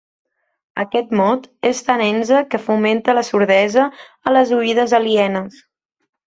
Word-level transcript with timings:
Aquest 0.83 1.11
mot 1.19 1.43
és 1.69 1.81
tan 1.89 2.01
enze 2.05 2.39
que 2.53 2.61
fomenta 2.63 3.15
la 3.19 3.25
sordesa 3.29 3.85
a 4.25 4.35
les 4.39 4.55
oïdes 4.63 4.97
alienes. 5.01 5.63